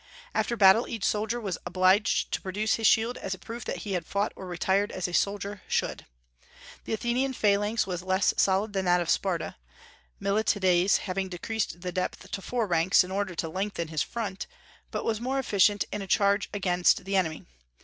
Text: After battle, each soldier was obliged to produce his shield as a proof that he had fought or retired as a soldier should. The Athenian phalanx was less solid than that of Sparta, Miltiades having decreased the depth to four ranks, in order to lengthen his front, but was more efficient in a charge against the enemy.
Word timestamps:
After 0.33 0.57
battle, 0.57 0.87
each 0.87 1.03
soldier 1.03 1.39
was 1.39 1.59
obliged 1.63 2.31
to 2.31 2.41
produce 2.41 2.73
his 2.73 2.87
shield 2.87 3.19
as 3.19 3.35
a 3.35 3.37
proof 3.37 3.63
that 3.65 3.83
he 3.85 3.91
had 3.91 4.03
fought 4.03 4.31
or 4.35 4.47
retired 4.47 4.91
as 4.91 5.07
a 5.07 5.13
soldier 5.13 5.61
should. 5.67 6.07
The 6.85 6.93
Athenian 6.93 7.33
phalanx 7.33 7.85
was 7.85 8.01
less 8.01 8.33
solid 8.35 8.73
than 8.73 8.85
that 8.85 8.99
of 8.99 9.11
Sparta, 9.11 9.57
Miltiades 10.19 10.97
having 11.05 11.29
decreased 11.29 11.81
the 11.81 11.91
depth 11.91 12.31
to 12.31 12.41
four 12.41 12.65
ranks, 12.65 13.03
in 13.03 13.11
order 13.11 13.35
to 13.35 13.47
lengthen 13.47 13.89
his 13.89 14.01
front, 14.01 14.47
but 14.89 15.05
was 15.05 15.21
more 15.21 15.37
efficient 15.37 15.85
in 15.91 16.01
a 16.01 16.07
charge 16.07 16.49
against 16.51 17.05
the 17.05 17.15
enemy. 17.15 17.45